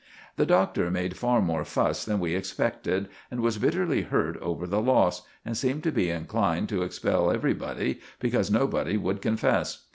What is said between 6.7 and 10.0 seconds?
expel everybody, because nobody would confess.